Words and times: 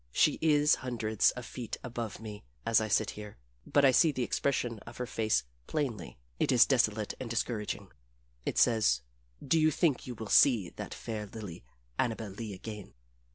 She 0.11 0.39
is 0.41 0.77
hundreds 0.81 1.29
of 1.29 1.45
feet 1.45 1.77
above 1.83 2.19
me 2.19 2.43
as 2.65 2.81
I 2.81 2.87
sit 2.87 3.11
here, 3.11 3.37
but 3.67 3.85
I 3.85 3.91
see 3.91 4.11
the 4.11 4.23
expression 4.23 4.79
of 4.79 4.97
her 4.97 5.05
face 5.05 5.43
plainly 5.67 6.17
it 6.39 6.51
is 6.51 6.65
desolate 6.65 7.13
and 7.19 7.29
discouraging. 7.29 7.91
It 8.43 8.57
says, 8.57 9.01
Do 9.47 9.59
you 9.59 9.69
think 9.69 10.07
you 10.07 10.15
will 10.15 10.25
see 10.25 10.71
that 10.71 10.95
fair 10.95 11.27
lily 11.27 11.63
Annabel 11.99 12.29
Lee 12.31 12.55
again? 12.55 12.95